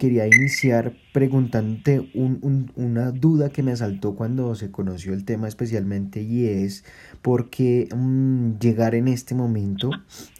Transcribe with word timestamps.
quería 0.00 0.26
iniciar 0.26 0.94
preguntándote 1.12 2.10
una 2.14 3.12
duda 3.12 3.50
que 3.50 3.62
me 3.62 3.72
asaltó 3.72 4.16
cuando 4.16 4.54
se 4.54 4.72
conoció 4.72 5.12
el 5.12 5.26
tema 5.26 5.46
especialmente 5.46 6.22
y 6.22 6.46
es 6.46 6.86
por 7.20 7.50
qué 7.50 7.86
mm, 7.94 8.58
llegar 8.58 8.94
en 8.94 9.08
este 9.08 9.34
momento 9.34 9.90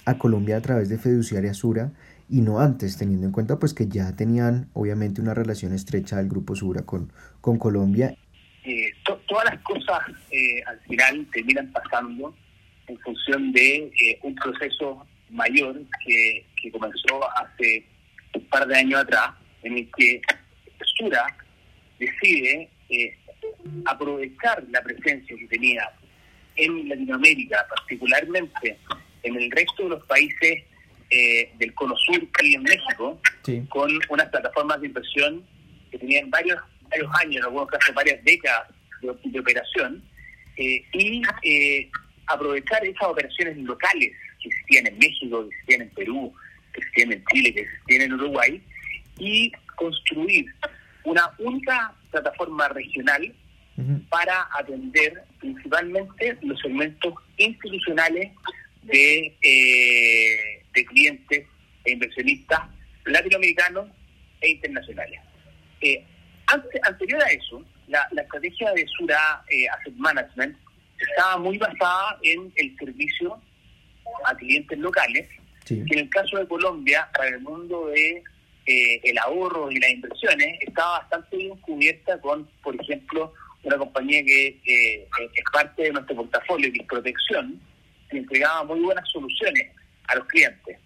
a 0.06 0.16
Colombia 0.16 0.56
a 0.56 0.62
través 0.62 0.88
de 0.88 0.96
Fiduciaria 0.96 1.52
Sura 1.52 1.92
y 2.30 2.40
no 2.40 2.60
antes, 2.60 2.96
teniendo 2.96 3.26
en 3.26 3.32
cuenta 3.32 3.58
pues 3.58 3.74
que 3.74 3.86
ya 3.86 4.16
tenían 4.16 4.70
obviamente 4.72 5.20
una 5.20 5.34
relación 5.34 5.74
estrecha 5.74 6.16
del 6.16 6.28
Grupo 6.28 6.56
Sura 6.56 6.82
con, 6.86 7.12
con 7.42 7.58
Colombia. 7.58 8.16
Eh, 8.64 8.92
todas 9.04 9.44
las 9.44 9.60
cosas 9.62 10.00
eh, 10.30 10.62
al 10.66 10.80
final 10.80 11.26
terminan 11.32 11.70
pasando 11.70 12.34
en 12.86 12.98
función 13.00 13.52
de 13.52 13.76
eh, 13.76 14.18
un 14.22 14.34
proceso 14.36 15.06
mayor 15.28 15.82
que, 16.06 16.46
que 16.62 16.72
comenzó 16.72 17.20
hace 17.36 17.84
un 18.34 18.44
par 18.46 18.66
de 18.66 18.76
años 18.76 19.00
atrás, 19.00 19.30
en 19.62 19.78
el 19.78 19.90
que 19.96 20.20
Sura 20.96 21.26
decide 21.98 22.68
eh, 22.88 23.16
aprovechar 23.84 24.64
la 24.70 24.82
presencia 24.82 25.36
que 25.36 25.46
tenía 25.46 25.90
en 26.56 26.88
Latinoamérica, 26.88 27.66
particularmente 27.68 28.78
en 29.22 29.36
el 29.36 29.50
resto 29.50 29.84
de 29.84 29.88
los 29.90 30.06
países 30.06 30.64
eh, 31.10 31.52
del 31.58 31.74
Cono 31.74 31.96
Sur 31.96 32.20
y 32.42 32.54
en 32.54 32.62
México, 32.62 33.20
con 33.68 33.90
unas 34.08 34.28
plataformas 34.28 34.80
de 34.80 34.88
inversión 34.88 35.44
que 35.90 35.98
tenían 35.98 36.30
varios, 36.30 36.58
varios 36.88 37.10
años, 37.20 37.36
en 37.36 37.44
algunos 37.44 37.68
casos 37.68 37.94
varias 37.94 38.22
décadas 38.24 38.68
de, 39.02 39.40
operación, 39.40 40.02
eh, 40.56 40.84
y 40.92 41.22
aprovechar 42.26 42.84
esas 42.84 43.08
operaciones 43.08 43.56
locales 43.58 44.12
que 44.42 44.48
existían 44.48 44.86
en 44.86 44.98
México, 44.98 45.48
que 45.48 45.54
existían 45.54 45.82
en 45.82 45.90
Perú, 45.90 46.34
que 46.72 46.80
existían 46.80 47.12
en 47.12 47.24
Chile, 47.32 47.54
que 47.54 47.60
existían 47.60 48.02
en 48.02 48.12
Uruguay, 48.14 48.62
y 49.20 49.52
construir 49.76 50.46
una 51.04 51.30
única 51.38 51.94
plataforma 52.10 52.68
regional 52.68 53.32
para 54.10 54.46
atender 54.58 55.22
principalmente 55.38 56.36
los 56.42 56.60
segmentos 56.60 57.14
institucionales 57.38 58.30
de, 58.82 59.34
eh, 59.40 60.62
de 60.74 60.84
clientes 60.84 61.46
e 61.84 61.92
inversionistas 61.92 62.60
latinoamericanos 63.06 63.88
e 64.42 64.50
internacionales. 64.50 65.20
Eh, 65.80 66.04
anterior 66.82 67.22
a 67.22 67.30
eso, 67.30 67.64
la, 67.88 68.06
estrategia 68.22 68.72
de 68.72 68.86
Sura 68.86 69.42
eh, 69.48 69.68
Asset 69.68 69.94
Management 69.94 70.56
estaba 70.98 71.38
muy 71.38 71.56
basada 71.56 72.18
en 72.22 72.52
el 72.56 72.76
servicio 72.76 73.40
a 74.24 74.34
clientes 74.34 74.78
locales, 74.78 75.28
que 75.64 75.74
en 75.74 75.98
el 75.98 76.10
caso 76.10 76.36
de 76.36 76.46
Colombia, 76.46 77.08
para 77.14 77.30
el 77.30 77.40
mundo 77.40 77.86
de 77.88 78.22
eh, 78.66 79.00
el 79.04 79.18
ahorro 79.18 79.70
y 79.70 79.78
las 79.78 79.90
inversiones, 79.90 80.60
estaba 80.60 81.00
bastante 81.00 81.36
bien 81.36 81.56
cubierta 81.58 82.20
con, 82.20 82.48
por 82.62 82.80
ejemplo, 82.80 83.32
una 83.62 83.76
compañía 83.76 84.24
que 84.24 84.60
eh, 84.64 85.08
es 85.34 85.44
parte 85.52 85.82
de 85.82 85.92
nuestro 85.92 86.16
portafolio, 86.16 86.72
que 86.72 86.80
es 86.80 86.86
Protección, 86.86 87.60
que 88.10 88.18
entregaba 88.18 88.64
muy 88.64 88.80
buenas 88.80 89.08
soluciones 89.10 89.68
a 90.08 90.16
los 90.16 90.26
clientes. 90.26 90.78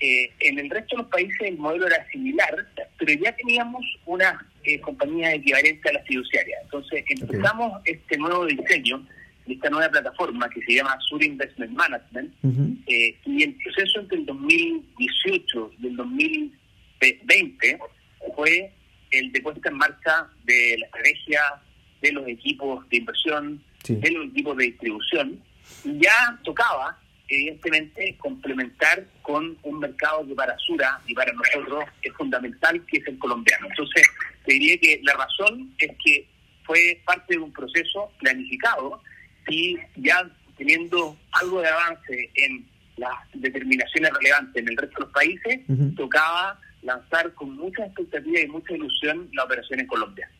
Eh, 0.00 0.30
en 0.40 0.58
el 0.58 0.70
resto 0.70 0.96
de 0.96 1.02
los 1.02 1.10
países 1.10 1.40
el 1.40 1.58
modelo 1.58 1.86
era 1.86 2.06
similar, 2.10 2.66
pero 2.98 3.12
ya 3.14 3.34
teníamos 3.34 3.84
una 4.06 4.46
compañía 4.82 5.32
equivalente 5.32 5.88
a 5.88 5.94
la 5.94 6.02
fiduciaria. 6.02 6.58
Entonces 6.62 7.02
empezamos 7.08 7.80
este 7.84 8.18
nuevo 8.18 8.44
diseño 8.44 9.02
esta 9.52 9.70
nueva 9.70 9.88
plataforma 9.90 10.48
que 10.50 10.62
se 10.62 10.74
llama 10.74 10.96
Sur 11.08 11.22
Investment 11.22 11.72
Management, 11.72 12.34
eh, 12.86 13.16
y 13.24 13.42
el 13.42 13.54
proceso 13.54 14.00
entre 14.00 14.18
el 14.18 14.26
2018 14.26 15.72
y 15.80 15.86
el 15.86 15.96
2020 17.00 17.78
fue 18.34 18.72
el 19.10 19.32
de 19.32 19.40
puesta 19.40 19.68
en 19.68 19.76
marcha 19.76 20.28
de 20.44 20.76
la 20.78 20.86
estrategia 20.86 21.40
de 22.00 22.12
los 22.12 22.28
equipos 22.28 22.88
de 22.88 22.96
inversión, 22.98 23.62
de 23.86 24.10
los 24.10 24.26
equipos 24.28 24.56
de 24.56 24.64
distribución, 24.64 25.42
y 25.84 25.98
ya 25.98 26.38
tocaba, 26.44 26.98
evidentemente, 27.28 28.16
complementar 28.18 29.04
con 29.22 29.56
un 29.62 29.78
mercado 29.78 30.26
que 30.26 30.34
para 30.34 30.56
Sura 30.58 31.00
y 31.06 31.14
para 31.14 31.32
nosotros 31.32 31.84
es 32.02 32.12
fundamental, 32.14 32.84
que 32.86 32.98
es 32.98 33.06
el 33.06 33.18
colombiano. 33.18 33.66
Entonces, 33.68 34.02
te 34.44 34.54
diría 34.54 34.78
que 34.78 35.00
la 35.02 35.14
razón 35.14 35.74
es 35.78 35.90
que 36.04 36.26
fue 36.64 37.00
parte 37.04 37.34
de 37.34 37.38
un 37.38 37.52
proceso 37.52 38.12
planificado 38.18 39.02
y 39.48 39.76
ya 39.96 40.28
teniendo 40.56 41.16
algo 41.32 41.60
de 41.60 41.68
avance 41.68 42.30
en 42.34 42.66
las 42.96 43.14
determinaciones 43.32 44.12
relevantes 44.12 44.62
en 44.62 44.68
el 44.68 44.76
resto 44.76 44.98
de 44.98 45.04
los 45.04 45.12
países, 45.12 45.60
tocaba 45.96 46.60
lanzar 46.82 47.34
con 47.34 47.56
mucha 47.56 47.86
expectativa 47.86 48.40
y 48.40 48.48
mucha 48.48 48.74
ilusión 48.74 49.28
la 49.32 49.44
operación 49.44 49.80
en 49.80 49.86
Colombia. 49.86 50.30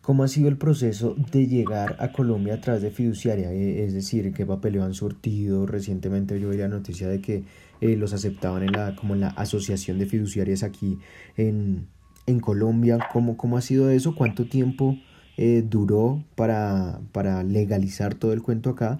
¿Cómo 0.00 0.24
ha 0.24 0.28
sido 0.28 0.48
el 0.48 0.56
proceso 0.56 1.14
de 1.30 1.46
llegar 1.46 1.96
a 2.00 2.10
Colombia 2.10 2.54
a 2.54 2.60
través 2.60 2.82
de 2.82 2.90
fiduciaria? 2.90 3.52
Eh, 3.52 3.84
es 3.84 3.94
decir, 3.94 4.32
¿qué 4.32 4.44
papeleo 4.44 4.82
han 4.82 4.94
surtido? 4.94 5.64
Recientemente 5.64 6.40
yo 6.40 6.50
vi 6.50 6.56
la 6.56 6.66
noticia 6.66 7.06
de 7.06 7.20
que 7.20 7.44
eh, 7.80 7.96
los 7.96 8.12
aceptaban 8.12 8.64
en 8.64 8.72
la, 8.72 8.96
como 8.96 9.14
en 9.14 9.20
la 9.20 9.28
asociación 9.28 9.98
de 9.98 10.06
fiduciarias 10.06 10.64
aquí 10.64 10.98
en, 11.36 11.86
en 12.26 12.40
Colombia. 12.40 12.98
¿Cómo, 13.12 13.36
¿Cómo 13.36 13.56
ha 13.56 13.60
sido 13.60 13.90
eso? 13.90 14.16
¿Cuánto 14.16 14.46
tiempo 14.46 14.98
eh, 15.38 15.64
duró 15.66 16.22
para, 16.34 17.00
para 17.10 17.42
legalizar 17.42 18.14
todo 18.14 18.34
el 18.34 18.42
cuento 18.42 18.70
acá 18.70 18.98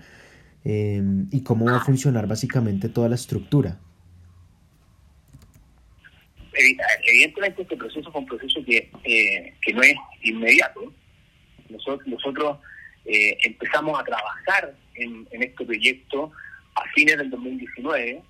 em, 0.65 1.29
y 1.31 1.43
cómo 1.43 1.67
va 1.67 1.77
a 1.77 1.85
funcionar 1.85 2.27
básicamente 2.27 2.89
toda 2.89 3.09
la 3.11 3.17
estructura. 3.17 3.79
Evidentemente 6.55 7.63
este 7.63 7.77
proceso 7.77 8.11
fue 8.13 8.21
un 8.21 8.27
proceso 8.27 8.65
que, 8.65 8.91
eh, 9.05 9.55
que 9.63 9.73
no 9.73 9.83
es 9.83 9.95
inmediato. 10.23 10.93
Nosotros, 11.69 12.07
nosotros 12.07 12.59
eh, 13.07 13.37
empezamos 13.45 13.99
a 13.99 14.05
trabajar 14.05 14.75
en, 14.95 15.27
en 15.31 15.43
este 15.43 15.65
proyecto 15.65 16.31
a 16.75 16.85
fines 16.95 17.17
del 17.19 17.31
2019 17.31 18.23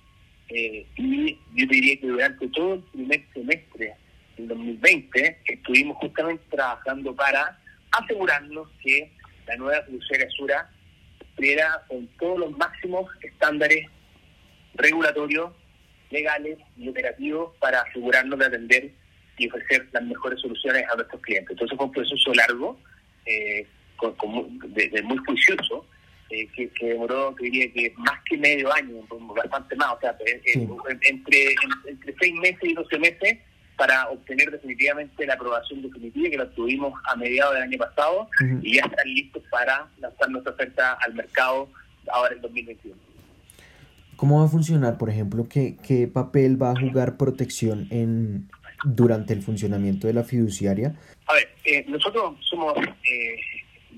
y 0.49 1.37
yo 1.55 1.65
diría 1.67 1.99
que 1.99 2.07
durante 2.07 2.47
todo 2.49 2.75
el 2.75 2.81
primer 2.81 3.23
semestre 3.33 3.95
del 4.37 4.47
2020 4.49 5.39
estuvimos 5.45 5.97
justamente 5.97 6.43
trabajando 6.51 7.15
para 7.15 7.57
asegurarnos 7.91 8.67
que 8.83 9.11
la 9.47 9.55
nueva 9.57 9.83
fiduciaria 9.83 10.29
Sura 10.31 10.69
cumpliera 11.19 11.83
con 11.87 12.07
todos 12.19 12.39
los 12.39 12.57
máximos 12.57 13.09
estándares 13.21 13.87
regulatorios, 14.75 15.51
legales 16.13 16.57
y 16.77 16.87
operativos 16.87 17.51
para 17.59 17.81
asegurarnos 17.81 18.39
de 18.39 18.45
atender 18.45 18.91
y 19.37 19.49
ofrecer 19.49 19.87
las 19.91 20.03
mejores 20.03 20.39
soluciones 20.39 20.85
a 20.89 20.95
nuestros 20.95 21.21
clientes. 21.21 21.51
Entonces 21.51 21.75
fue 21.75 21.85
un 21.87 21.91
proceso 21.91 22.33
largo, 22.33 22.79
eh, 23.25 23.67
de, 24.67 25.01
muy 25.03 25.17
juicioso, 25.17 25.85
eh, 26.29 26.47
que, 26.55 26.69
demoró, 26.81 27.35
diría 27.39 27.71
que 27.71 27.93
más 27.97 28.21
que 28.25 28.37
medio 28.37 28.71
año, 28.73 28.95
bastante 29.35 29.75
más, 29.75 29.93
o 29.93 29.99
sea, 29.99 30.15
eh, 30.25 30.41
entre, 31.09 31.55
entre 31.85 32.15
seis 32.19 32.33
meses 32.35 32.63
y 32.63 32.73
doce 32.73 32.97
meses 32.99 33.37
para 33.75 34.07
obtener 34.09 34.51
definitivamente 34.51 35.25
la 35.25 35.33
aprobación 35.33 35.81
definitiva 35.81 36.29
que 36.29 36.37
la 36.37 36.49
tuvimos 36.51 36.93
a 37.05 37.15
mediados 37.15 37.55
del 37.55 37.63
año 37.63 37.77
pasado 37.77 38.29
y 38.61 38.75
ya 38.75 38.85
están 38.85 39.07
listos 39.07 39.43
para 39.49 39.87
lanzar 39.99 40.29
nuestra 40.29 40.53
oferta 40.53 40.93
al 41.01 41.13
mercado 41.15 41.69
ahora 42.11 42.35
en 42.35 42.41
2021. 42.41 43.12
¿Cómo 44.23 44.39
va 44.39 44.45
a 44.45 44.47
funcionar, 44.47 44.97
por 44.97 45.09
ejemplo, 45.09 45.49
qué, 45.49 45.75
qué 45.85 46.07
papel 46.07 46.55
va 46.55 46.71
a 46.71 46.79
jugar 46.79 47.17
protección 47.17 47.89
en 47.91 48.49
durante 48.85 49.33
el 49.33 49.41
funcionamiento 49.41 50.07
de 50.07 50.13
la 50.13 50.23
fiduciaria? 50.23 50.95
A 51.27 51.33
ver, 51.33 51.49
eh, 51.65 51.83
nosotros 51.89 52.35
somos 52.39 52.73
eh, 52.77 53.35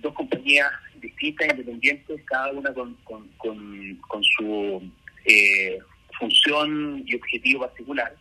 dos 0.02 0.16
compañías 0.16 0.72
distintas, 1.00 1.50
independientes, 1.50 2.20
cada 2.26 2.52
una 2.54 2.74
con, 2.74 2.96
con, 3.04 3.30
con, 3.38 4.24
su 4.24 4.82
eh, 5.26 5.78
función 6.18 7.04
y 7.06 7.14
objetivo 7.14 7.60
particular 7.60 8.16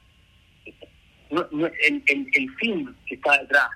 el, 1.31 2.03
el, 2.07 2.55
fin 2.57 2.95
que 3.07 3.15
está 3.15 3.39
detrás 3.39 3.71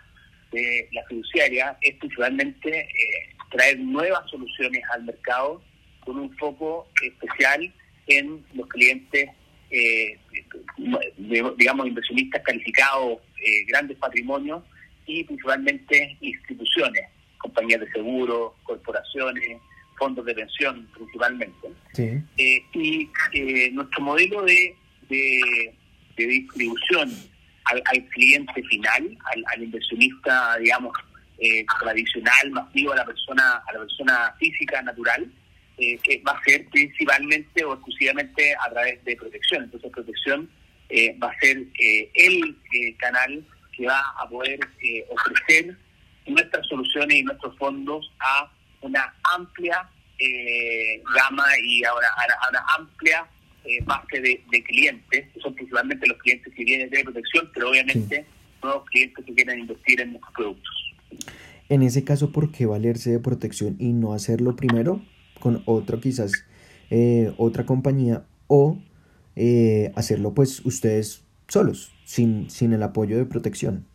de 0.53 0.87
la 0.93 1.03
fiduciaria 1.09 1.79
es 1.81 1.95
principalmente 1.95 2.81
eh, 2.81 3.35
traer 3.53 3.79
nuevas 3.79 4.29
soluciones 4.31 4.83
al 4.93 5.05
mercado 5.05 5.63
con 6.05 6.19
un 6.19 6.37
foco 6.37 6.89
especial 7.03 7.73
en 8.09 8.45
los 8.55 8.67
clientes, 8.69 9.31
eh, 9.71 10.19
digamos, 11.57 11.87
inversionistas 11.87 12.43
calificados, 12.43 13.19
eh, 13.45 13.65
grandes 13.67 13.97
patrimonios 13.99 14.63
y 15.07 15.25
principalmente 15.25 16.17
instituciones, 16.21 17.03
compañías 17.39 17.81
de 17.81 17.91
seguro, 17.93 18.55
corporaciones, 18.65 19.59
fondos 19.99 20.25
de 20.25 20.35
pensión 20.35 20.89
principalmente. 20.95 21.69
y 22.75 23.71
nuestro 23.73 24.03
modelo 24.03 24.43
de, 24.43 24.77
de, 25.09 25.75
de 26.17 26.27
distribución 26.27 27.11
al, 27.65 28.05
cliente 28.11 28.63
final, 28.65 29.19
al, 29.55 29.63
inversionista, 29.63 30.57
digamos, 30.59 30.97
eh, 31.39 31.65
tradicional, 31.81 32.51
masivo, 32.51 32.93
a 32.93 32.97
la 32.97 33.05
persona, 33.05 33.63
a 33.67 33.73
la 33.73 33.79
persona 33.81 34.35
física, 34.39 34.83
natural, 34.83 35.31
eh, 35.79 35.99
que 36.03 36.23
va 36.27 36.33
a 36.33 36.43
ser 36.45 36.67
principalmente 36.69 37.65
o 37.65 37.75
exclusivamente 37.75 38.55
a 38.55 38.71
través 38.71 39.03
de 39.05 39.17
protección. 39.17 39.65
Entonces, 39.65 39.91
protección 39.91 40.51
va 41.23 41.31
a 41.31 41.39
ser 41.41 41.67
el 42.15 42.57
canal 42.97 43.45
que 43.77 43.87
va 43.87 44.01
a 44.19 44.27
poder 44.27 44.59
ofrecer 45.11 45.77
nuestras 46.27 46.67
soluciones 46.67 47.19
y 47.19 47.23
nuestros 47.25 47.59
fondos 47.59 48.11
a 48.21 48.51
una 48.81 49.15
amplia 49.37 49.87
gama 51.15 51.45
y 51.63 51.85
ahora 51.85 52.09
a 52.17 52.49
una 52.49 52.65
amplia 52.79 53.29
base 53.85 54.21
de, 54.21 54.63
clientes, 54.65 55.27
que 55.33 55.41
son 55.41 55.55
principalmente 55.55 56.07
los 56.07 56.19
clientes 56.19 56.53
que 56.55 56.65
vienen 56.65 56.91
de 56.91 57.05
protección, 57.05 57.51
pero 57.55 57.71
obviamente 57.71 58.25
nuevos 58.63 58.85
clientes 58.87 59.25
que 59.25 59.35
quieren 59.35 59.61
invertir 59.61 60.01
en 60.01 60.13
nuestros 60.13 60.35
productos. 60.35 60.95
En 61.69 61.83
ese 61.83 62.05
caso, 62.05 62.33
¿por 62.33 62.51
qué 62.51 62.67
valerse 62.67 63.11
de 63.11 63.19
protección 63.19 63.77
y 63.79 63.93
no 63.93 64.15
hacerlo 64.15 64.57
primero 64.57 65.03
con 65.39 65.63
otro, 65.67 66.01
quizás 66.01 66.45
eh, 66.91 67.33
otra 67.37 67.67
compañía 67.67 68.25
o 68.47 68.79
eh, 69.37 69.93
hacerlo 69.95 70.35
pues 70.35 70.65
ustedes 70.65 71.25
solos, 71.49 71.95
sin, 72.05 72.51
sin 72.51 72.73
el 72.73 72.83
apoyo 72.83 73.17
de 73.17 73.25
protección? 73.25 73.87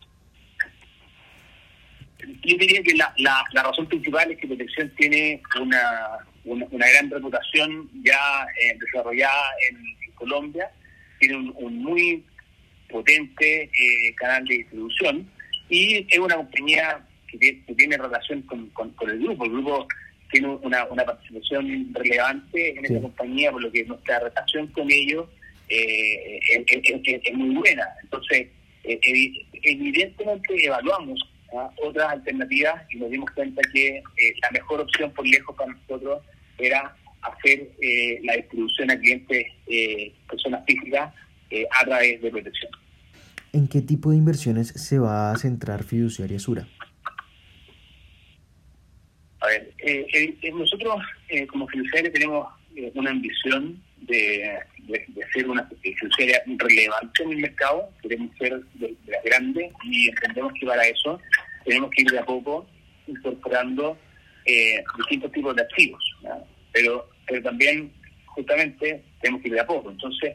Yo 2.44 2.56
diría 2.58 2.82
que 2.82 2.94
la, 2.94 3.14
la, 3.18 3.62
razón 3.62 3.86
principal 3.86 4.30
es 4.30 4.38
que 4.38 4.46
Protección 4.46 4.92
tiene 4.96 5.42
una, 5.60 6.18
una, 6.44 6.86
gran 6.88 7.10
reputación 7.10 7.88
ya 8.02 8.46
eh, 8.62 8.76
desarrollada 8.78 9.50
en, 9.70 9.94
Colombia, 10.14 10.70
tiene 11.18 11.36
un, 11.36 11.82
muy 11.82 12.24
potente 12.88 13.70
canal 14.16 14.44
de 14.44 14.58
distribución 14.58 15.28
y 15.68 16.06
es 16.08 16.18
una 16.18 16.36
compañía 16.36 17.04
que 17.38 17.74
tiene, 17.76 17.96
relación 17.96 18.42
con, 18.42 18.70
el 19.08 19.18
grupo. 19.18 19.44
El 19.44 19.50
grupo 19.50 19.88
tiene 20.34 20.48
una, 20.48 20.84
participación 21.06 21.94
relevante 21.94 22.76
en 22.76 22.84
esta 22.84 23.00
compañía, 23.00 23.52
por 23.52 23.62
lo 23.62 23.70
que 23.70 23.84
nuestra 23.84 24.18
relación 24.18 24.66
con 24.68 24.90
ellos 24.90 25.28
eh, 25.68 26.40
es, 26.66 27.34
muy 27.34 27.54
buena. 27.54 27.86
Entonces, 28.02 28.48
eh, 28.82 28.98
evidentemente 29.62 30.66
evaluamos 30.66 31.20
otras 31.80 32.10
alternativas 32.10 32.82
y 32.90 32.96
nos 32.96 33.10
dimos 33.12 33.30
cuenta 33.30 33.62
que 33.72 33.98
eh, 33.98 34.02
la 34.42 34.50
mejor 34.50 34.80
opción 34.80 35.12
por 35.12 35.24
lejos 35.24 35.54
para 35.54 35.72
nosotros 35.72 36.20
era 36.58 36.96
hacer 37.22 37.70
la 38.22 38.34
distribución 38.34 38.90
a 38.90 38.98
clientes, 38.98 39.46
personas 40.28 40.64
físicas, 40.66 41.14
a 41.80 41.84
través 41.84 42.20
de 42.20 42.30
protección. 42.30 42.72
¿En 43.52 43.68
qué 43.68 43.80
tipo 43.80 44.10
de 44.10 44.16
inversiones 44.16 44.68
se 44.68 44.98
va 44.98 45.30
a 45.30 45.36
centrar 45.36 45.84
Fiduciaria 45.84 46.38
Sura? 46.40 46.66
A 49.44 49.46
ver, 49.46 49.73
eh, 49.86 50.34
eh, 50.42 50.50
nosotros 50.52 50.96
eh, 51.28 51.46
como 51.46 51.68
fiduciaria 51.68 52.10
tenemos 52.10 52.48
una 52.94 53.10
ambición 53.10 53.82
de, 53.98 54.58
de, 54.78 55.06
ser 55.32 55.46
una 55.46 55.68
fiduciaria 55.82 56.42
relevante 56.56 57.22
en 57.22 57.32
el 57.32 57.38
mercado, 57.38 57.90
queremos 58.00 58.34
ser 58.38 58.60
de, 58.74 58.94
las 59.06 59.22
grandes 59.24 59.70
y 59.84 60.08
entendemos 60.08 60.54
que 60.58 60.66
para 60.66 60.88
eso 60.88 61.20
tenemos 61.66 61.90
que 61.90 62.02
ir 62.02 62.10
de 62.10 62.18
a 62.18 62.24
poco 62.24 62.66
incorporando 63.06 63.98
distintos 64.96 65.32
tipos 65.32 65.54
de 65.54 65.62
activos, 65.62 66.02
pero 66.72 67.08
pero 67.26 67.42
también 67.42 67.92
justamente 68.26 69.02
tenemos 69.20 69.42
que 69.42 69.48
ir 69.48 69.54
de 69.54 69.60
a 69.60 69.66
poco. 69.66 69.90
Entonces, 69.90 70.34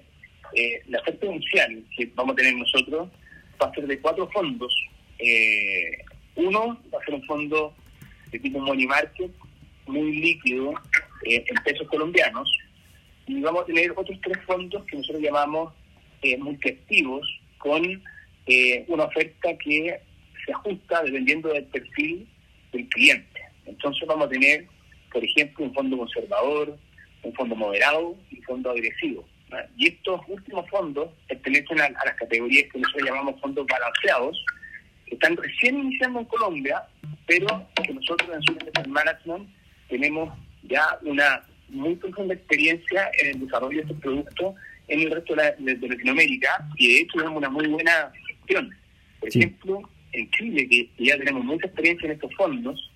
la 0.88 1.00
oferta 1.00 1.25
inicial 1.25 1.84
que 1.96 2.10
vamos 2.16 2.34
a 2.34 2.36
tener 2.38 2.56
nosotros 2.56 3.10
va 3.62 3.68
a 3.68 3.74
ser 3.74 3.86
de 3.88 4.00
cuatro 4.00 4.30
fondos. 4.30 4.74
uno 6.36 6.81
va 6.94 7.00
a 7.00 7.06
ser 7.06 7.16
un 7.16 7.25
fondo 7.25 7.75
de 8.31 8.40
tipo 8.40 8.60
money 8.60 8.88
market, 8.88 9.31
muy 9.88 10.16
líquido, 10.18 10.74
eh, 11.26 11.44
en 11.48 11.64
pesos 11.64 11.88
colombianos. 11.88 12.50
Y 13.28 13.42
vamos 13.42 13.64
a 13.64 13.66
tener 13.66 13.92
otros 13.96 14.18
tres 14.22 14.38
fondos 14.46 14.84
que 14.86 14.98
nosotros 14.98 15.22
llamamos 15.22 15.74
eh, 16.22 16.38
multiactivos, 16.38 17.28
con 17.58 17.84
eh, 18.46 18.86
una 18.88 19.04
oferta 19.06 19.50
que 19.58 20.00
se 20.46 20.54
ajusta 20.54 21.04
dependiendo 21.04 21.50
del 21.50 21.66
perfil 21.66 22.28
del 22.72 22.88
cliente. 22.90 23.42
Entonces 23.66 24.08
vamos 24.08 24.26
a 24.26 24.30
tener, 24.30 24.66
por 25.12 25.24
ejemplo, 25.24 25.66
un 25.66 25.74
fondo 25.74 25.98
conservador, 25.98 26.78
un 27.24 27.34
fondo 27.34 27.56
moderado 27.56 28.16
y 28.32 28.40
un 28.40 28.44
fondo 28.44 28.72
agresivo. 28.72 29.28
Y 29.78 29.88
estos 29.88 30.22
últimos 30.28 30.70
fondos 30.70 31.10
pertenecen 31.28 31.82
a, 31.82 31.90
las 31.90 32.16
categorías 32.16 32.72
que 32.72 32.80
nosotros 32.80 33.10
llamamos 33.10 33.42
fondos 33.42 33.66
balanceados, 33.68 34.46
que 35.06 35.16
están 35.16 35.36
recién 35.38 35.80
iniciando 35.80 36.20
en 36.20 36.25
Colombia 36.25 36.84
pero 37.30 37.68
que 37.76 37.94
nosotros 37.94 38.28
en 38.34 38.42
Super 38.42 38.88
Management 38.88 39.50
tenemos 39.88 40.36
ya 40.64 40.98
una 41.04 41.44
muy 41.70 41.96
profunda 41.96 42.34
experiencia 42.34 43.12
en 43.20 43.28
el 43.36 43.40
desarrollo 43.42 43.78
de 43.78 43.84
estos 43.84 44.00
productos 44.00 44.56
en 44.88 45.02
el 45.02 45.12
resto 45.12 45.36
de, 45.36 45.78
Latinoamérica 45.88 46.68
y 46.76 46.88
de 46.88 47.00
hecho 47.02 47.20
tenemos 47.20 47.38
una 47.38 47.50
muy 47.50 47.68
buena 47.68 48.12
gestión. 48.28 48.76
Por 49.20 49.30
ejemplo, 49.30 49.90
en 50.14 50.31
Chile, 50.31 50.68
que 50.68 50.90
ya 50.98 51.18
tenemos 51.20 51.46
mucha 51.46 51.68
experiencia 51.68 52.08
en 52.08 52.14
estos 52.14 52.34
fondos, 52.34 52.92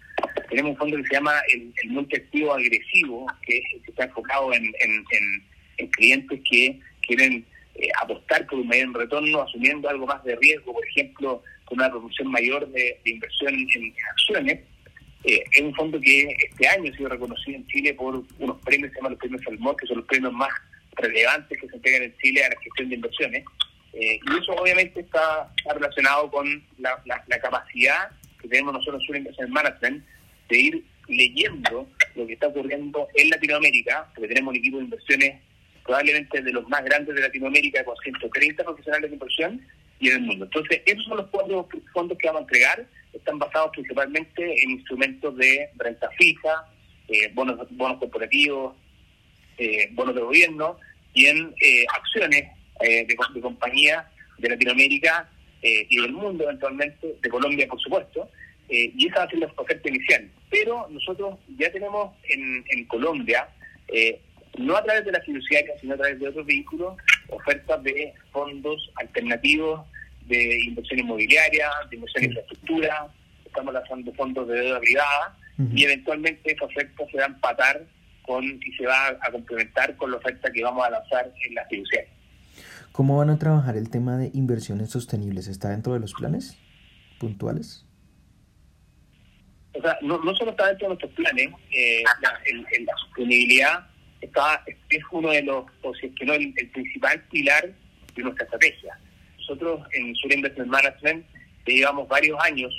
tenemos 0.50 0.72
un 0.72 0.78
fondo 0.78 0.98
que 0.98 1.04
se 1.04 1.14
llama 1.14 1.34
el, 1.54 1.72
el 1.84 1.90
multiactivo 1.92 2.54
agresivo, 2.56 3.28
que, 3.46 3.62
está 3.88 4.06
enfocado 4.06 4.52
en, 4.54 4.66
en, 4.66 5.88
clientes 5.92 6.40
que 6.50 6.80
quieren 7.06 7.46
eh, 7.76 7.90
apostar 8.02 8.46
por 8.48 8.60
un 8.60 8.68
mayor 8.68 8.94
retorno, 8.94 9.42
asumiendo 9.42 9.90
algo 9.90 10.06
más 10.06 10.24
de 10.24 10.36
riesgo, 10.36 10.74
por 10.74 10.88
ejemplo, 10.88 11.44
con 11.66 11.80
una 11.80 11.90
proporción 11.90 12.30
mayor 12.30 12.68
de, 12.70 13.00
inversión 13.06 13.54
en, 13.56 13.94
acciones. 14.12 14.60
Eh, 15.24 15.44
es 15.52 15.62
un 15.62 15.74
fondo 15.74 16.00
que 16.00 16.36
este 16.50 16.68
año 16.68 16.92
ha 16.92 16.98
sido 16.98 17.10
reconocido 17.10 17.58
en 17.58 17.68
Chile 17.68 17.94
por 17.94 18.24
unos 18.40 18.62
premios 18.62 18.90
que 18.90 18.96
se 18.96 19.00
llaman 19.00 19.12
los 19.14 19.20
premios 19.20 19.42
Salmón, 19.44 19.76
que 19.78 19.88
son 19.88 19.98
los 19.98 20.06
premios 20.06 20.34
más 20.34 20.50
relevantes 20.98 21.60
que 21.60 21.68
se 21.68 21.76
entregan 21.76 22.04
en 22.04 22.18
Chile 22.18 22.44
a 22.44 22.50
la 22.50 22.62
gestión 22.62 22.90
de 22.90 22.96
inversiones. 22.96 23.44
Eh, 23.94 24.20
y 24.24 24.40
eso 24.40 24.54
obviamente 24.54 25.00
está, 25.02 25.52
relacionado 25.74 26.30
con 26.30 26.64
la, 26.80 27.02
capacidad 27.42 28.12
que 28.42 28.48
tenemos 28.48 28.74
nosotros 28.74 29.04
en 29.10 29.18
Inversión 29.18 29.52
Management 29.52 30.06
de 30.50 30.58
ir 30.58 30.84
leyendo 31.08 31.88
lo 32.16 32.28
que 32.28 32.34
está 32.34 32.48
ocurriendo 32.48 33.08
en 33.16 33.30
Latinoamérica, 33.30 34.10
porque 34.14 34.28
tenemos 34.28 34.52
un 34.52 34.60
equipo 34.60 34.78
de 34.78 34.84
inversiones 34.84 35.42
probablemente 35.84 36.42
de 36.42 36.52
los 36.52 36.68
más 36.70 36.84
grandes 36.84 37.16
de 37.16 37.22
Latinoamérica, 37.22 37.84
con 37.84 37.96
130 37.98 38.64
profesionales 38.64 39.10
de 39.10 39.16
inversión, 39.16 39.62
y 40.00 40.10
en 40.10 40.16
el 40.16 40.22
mundo. 40.22 40.46
Entonces, 40.46 40.82
esos 40.86 41.06
son 41.06 41.18
los 41.18 41.30
fondos, 41.30 41.66
fondos 41.94 42.18
que 42.18 42.28
vamos 42.28 42.42
a 42.42 42.44
entregar. 42.44 42.86
Están 43.14 43.40
basados 43.40 43.72
principalmente 43.72 44.64
en 44.64 44.72
instrumentos 44.72 45.36
de 45.38 45.70
renta 45.78 46.10
fija, 46.18 46.66
eh, 47.08 47.32
bonos, 47.34 47.68
bonos 47.72 48.00
corporativos, 48.00 48.76
eh, 49.58 49.90
bonos 49.92 50.16
de 50.16 50.22
gobierno 50.22 50.78
y 51.14 51.28
en 51.28 51.54
eh, 51.62 51.86
acciones 51.94 52.44
de, 52.82 53.06
de 53.06 53.42
compañías 53.42 54.06
de 54.40 54.50
Latinoamérica 54.50 55.30
y 55.62 56.02
del 56.02 56.12
mundo 56.12 56.44
eventualmente, 56.44 57.16
de 57.22 57.30
Colombia 57.30 57.66
por 57.68 57.80
supuesto, 57.80 58.30
y 58.68 59.08
esa 59.08 59.20
va 59.20 59.24
a 59.24 59.30
ser 59.30 59.40
la 59.40 59.54
oferta 59.56 59.88
inicial. 59.88 60.30
Pero 60.50 60.90
nosotros 60.90 61.40
ya 61.58 61.72
tenemos 61.72 62.14
en, 62.28 62.66
en 62.68 62.84
Colombia, 62.86 63.48
no 64.58 64.76
a 64.76 64.84
través 64.84 65.06
de 65.06 65.12
la 65.12 65.22
fiduciaria, 65.22 65.74
sino 65.80 65.96
a 65.96 65.98
través 65.98 66.20
de 66.20 66.28
otros 66.28 66.46
vehículos, 66.46 66.98
ofertas 67.30 67.82
de 67.84 68.14
fondos 68.32 68.92
alternativos 68.96 69.82
de 70.28 70.64
inversión 70.66 71.00
inmobiliaria, 71.00 71.70
de 71.90 71.96
inversión 71.96 72.24
en 72.24 72.30
infraestructura, 72.32 73.08
estamos 73.46 73.74
lanzando 73.74 74.14
fondos 74.14 74.48
de 74.48 74.60
deuda 74.60 74.80
privada 74.80 75.38
y 75.74 75.84
eventualmente 75.84 76.52
esa 76.52 76.66
oferta 76.66 77.04
se 77.12 77.18
va 77.18 77.24
a 77.26 77.28
empatar 77.28 77.86
con 78.24 78.44
y 78.44 78.74
se 78.78 78.86
va 78.86 79.10
a 79.10 79.32
complementar 79.32 79.96
con 79.98 80.12
la 80.12 80.18
oferta 80.18 80.52
que 80.52 80.64
vamos 80.64 80.86
a 80.86 80.90
lanzar 80.90 81.32
en 81.48 81.56
la 81.56 81.66
fiduciaria. 81.66 82.10
¿Cómo 82.92 83.18
van 83.18 83.30
a 83.30 83.38
trabajar 83.38 83.76
el 83.76 83.90
tema 83.90 84.18
de 84.18 84.32
inversiones 84.34 84.90
sostenibles? 84.90 85.48
¿Está 85.48 85.70
dentro 85.70 85.94
de 85.94 86.00
los 86.00 86.14
planes 86.14 86.58
puntuales? 87.20 87.86
O 89.76 89.82
sea, 89.82 89.98
no, 90.02 90.20
solo 90.36 90.52
está 90.52 90.68
dentro 90.68 90.88
de 90.88 90.96
nuestros 90.96 91.12
planes, 91.14 91.50
eh, 91.72 92.04
la, 92.22 92.32
la 92.32 92.98
sostenibilidad 92.98 93.93
está, 94.24 94.64
es 94.68 95.04
uno 95.12 95.30
de 95.32 95.44
los, 95.44 95.66
o 95.82 95.94
si 95.96 96.08
es 96.08 96.16
que 96.16 96.26
no, 96.26 96.34
el, 96.34 96.54
principal 96.54 97.22
pilar 97.30 97.70
de 98.16 98.24
nuestra 98.24 98.46
estrategia. 98.46 98.98
Nosotros 99.38 99.82
en 99.94 100.16
Sur 100.16 100.34
Investment 100.34 100.72
Management 100.72 101.26
llevamos 101.66 102.08
varios 102.08 102.40
años 102.44 102.74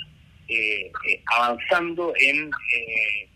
eh, 0.47 0.91
eh, 1.09 1.23
avanzando 1.37 2.13
en 2.19 2.47
eh, 2.47 3.29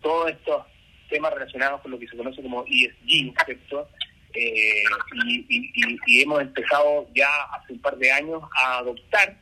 todos 0.00 0.30
estos 0.30 0.66
temas 1.08 1.32
relacionados 1.34 1.80
con 1.80 1.90
lo 1.90 1.98
que 1.98 2.08
se 2.08 2.16
conoce 2.16 2.42
como 2.42 2.64
ESG, 2.66 3.34
¿cierto? 3.44 3.88
y, 4.32 6.22
hemos 6.22 6.40
empezado 6.40 7.08
ya 7.14 7.28
hace 7.52 7.72
un 7.72 7.80
par 7.80 7.96
de 7.96 8.12
años 8.12 8.42
a 8.56 8.78
adoptar 8.78 9.36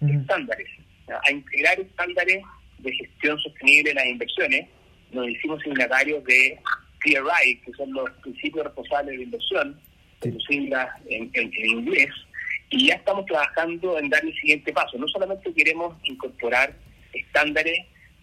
estándares, 0.00 0.68
a 1.08 1.30
integrar 1.30 1.78
estándares 1.78 2.42
de 2.78 2.92
gestión 2.92 3.38
sostenible 3.38 3.90
en 3.90 3.96
las 3.96 4.06
inversiones. 4.06 4.66
Nos 5.12 5.28
hicimos 5.28 5.60
signatarios 5.62 6.24
de 6.24 6.58
PRI, 7.00 7.56
que 7.64 7.72
son 7.72 7.92
los 7.92 8.10
principios 8.22 8.64
responsables 8.64 9.18
de 9.18 9.24
inversión, 9.24 9.80
en, 10.22 11.30
en, 11.32 11.52
inglés, 11.54 12.10
y 12.70 12.88
ya 12.88 12.94
estamos 12.94 13.24
trabajando 13.26 13.98
en 13.98 14.10
dar 14.10 14.24
el 14.24 14.34
siguiente 14.34 14.72
paso. 14.72 14.98
No 14.98 15.08
solamente 15.08 15.52
queremos 15.54 15.96
incorporar 16.04 16.76
estándares 17.12 17.78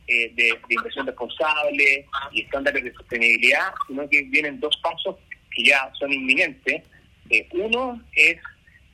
eh, 0.07 0.31
de, 0.35 0.57
inversión 0.69 1.05
responsable 1.05 2.05
y 2.31 2.41
estándares 2.41 2.83
de 2.83 2.93
sostenibilidad, 2.93 3.73
sino 3.87 4.07
que 4.07 4.21
vienen 4.23 4.59
dos 4.59 4.77
pasos 4.77 5.17
que 5.51 5.63
ya 5.63 5.91
son 5.99 6.13
inminentes. 6.13 6.83
Eh, 7.29 7.47
uno 7.51 8.01
es 8.13 8.37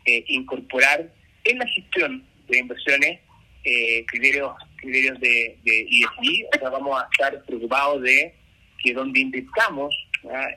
eh, 0.05 0.23
incorporar 0.27 1.11
en 1.43 1.59
la 1.59 1.67
gestión 1.67 2.25
de 2.47 2.59
inversiones 2.59 3.19
eh, 3.63 4.05
criterios 4.07 4.53
criterios 4.77 5.19
de, 5.21 5.57
de 5.63 5.81
ESG, 5.83 6.45
o 6.53 6.59
sea, 6.59 6.69
vamos 6.69 7.01
a 7.01 7.07
estar 7.09 7.41
preocupados 7.45 8.01
de 8.01 8.35
que 8.83 8.93
donde 8.93 9.19
invirtamos 9.19 9.95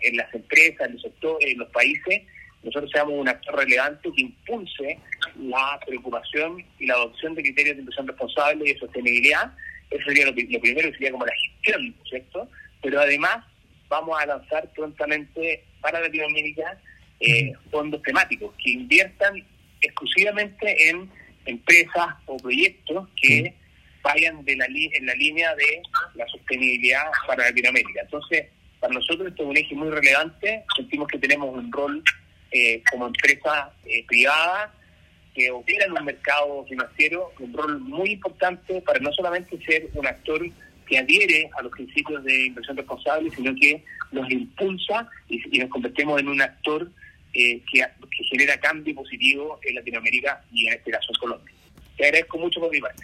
en 0.02 0.16
las 0.16 0.32
empresas, 0.34 0.86
en 0.86 0.94
los 0.94 1.02
sectores, 1.02 1.50
en 1.50 1.58
los 1.58 1.70
países, 1.70 2.22
nosotros 2.62 2.90
seamos 2.90 3.14
un 3.14 3.28
actor 3.28 3.56
relevante 3.56 4.10
que 4.14 4.22
impulse 4.22 4.98
la 5.38 5.78
preocupación 5.86 6.64
y 6.78 6.86
la 6.86 6.94
adopción 6.94 7.34
de 7.34 7.42
criterios 7.42 7.76
de 7.76 7.80
inversión 7.80 8.08
responsable 8.08 8.64
y 8.64 8.72
de 8.72 8.78
sostenibilidad. 8.78 9.52
Eso 9.90 10.04
sería 10.04 10.26
lo, 10.26 10.34
primero, 10.34 10.90
sería 10.92 11.12
como 11.12 11.24
la 11.24 11.32
gestión, 11.34 11.94
¿cierto? 12.08 12.48
Pero 12.82 13.00
además 13.00 13.44
vamos 13.88 14.20
a 14.20 14.26
lanzar 14.26 14.68
prontamente 14.74 15.64
para 15.80 16.00
Latinoamérica 16.00 16.78
eh, 17.20 17.52
fondos 17.70 18.02
temáticos 18.02 18.52
que 18.62 18.70
inviertan 18.70 19.44
exclusivamente 19.80 20.90
en 20.90 21.08
empresas 21.44 22.16
o 22.26 22.36
proyectos 22.36 23.08
que 23.22 23.54
vayan 24.06 24.44
de 24.44 24.56
la 24.56 24.66
en 24.66 25.06
la 25.06 25.14
línea 25.14 25.54
de 25.56 25.82
la 26.14 26.26
sostenibilidad 26.28 27.04
para 27.26 27.44
Latinoamérica. 27.44 28.02
Entonces, 28.02 28.46
para 28.80 28.94
nosotros 28.94 29.28
esto 29.28 29.42
es 29.42 29.48
un 29.48 29.56
eje 29.56 29.74
muy 29.74 29.90
relevante, 29.90 30.64
sentimos 30.76 31.08
que 31.08 31.18
tenemos 31.18 31.52
un 31.52 31.72
rol 31.72 32.02
eh, 32.52 32.82
como 32.90 33.08
empresa 33.08 33.72
eh, 33.84 34.04
privada 34.06 34.72
que 35.34 35.50
opera 35.50 35.84
en 35.84 35.92
un 35.92 36.04
mercado 36.04 36.64
financiero, 36.66 37.32
un 37.40 37.52
rol 37.52 37.80
muy 37.80 38.12
importante 38.12 38.80
para 38.82 38.98
no 39.00 39.12
solamente 39.12 39.58
ser 39.66 39.88
un 39.94 40.06
actor 40.06 40.40
que 40.86 40.98
adhiere 40.98 41.50
a 41.58 41.62
los 41.62 41.72
principios 41.72 42.24
de 42.24 42.46
inversión 42.46 42.76
responsable, 42.76 43.30
sino 43.30 43.54
que 43.54 43.84
los 44.12 44.30
impulsa 44.30 45.10
y, 45.28 45.58
nos 45.58 45.68
convertimos 45.68 46.20
en 46.20 46.28
un 46.28 46.40
actor 46.40 46.90
eh, 47.34 47.60
que, 47.70 47.80
que 47.80 48.24
genera 48.30 48.58
cambio 48.60 48.94
positivo 48.94 49.58
en 49.62 49.74
Latinoamérica 49.74 50.42
y 50.52 50.68
en 50.68 50.74
este 50.74 50.92
caso 50.92 51.08
en 51.12 51.20
Colombia. 51.20 51.54
Te 51.96 52.04
agradezco 52.04 52.38
mucho 52.38 52.60
por 52.60 52.70
mi 52.70 52.80
parte. 52.80 53.02